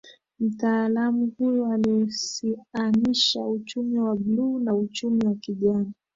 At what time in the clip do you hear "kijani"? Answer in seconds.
5.35-5.91